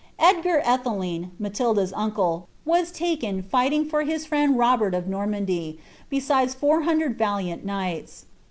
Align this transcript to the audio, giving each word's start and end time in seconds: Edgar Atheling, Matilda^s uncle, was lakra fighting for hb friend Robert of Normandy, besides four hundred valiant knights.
Edgar 0.17 0.61
Atheling, 0.65 1.29
Matilda^s 1.39 1.93
uncle, 1.95 2.47
was 2.65 2.91
lakra 2.99 3.43
fighting 3.43 3.85
for 3.85 4.03
hb 4.03 4.25
friend 4.25 4.57
Robert 4.57 4.95
of 4.95 5.05
Normandy, 5.07 5.77
besides 6.09 6.55
four 6.55 6.81
hundred 6.81 7.19
valiant 7.19 7.63
knights. 7.63 8.25